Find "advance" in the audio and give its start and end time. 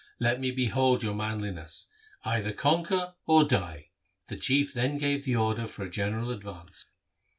6.31-6.87